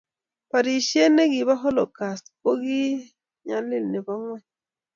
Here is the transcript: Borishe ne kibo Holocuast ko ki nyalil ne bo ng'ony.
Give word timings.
Borishe 0.49 1.03
ne 1.15 1.23
kibo 1.31 1.53
Holocuast 1.63 2.25
ko 2.41 2.49
ki 2.63 2.81
nyalil 3.45 3.85
ne 3.89 3.99
bo 4.05 4.13
ng'ony. 4.21 4.45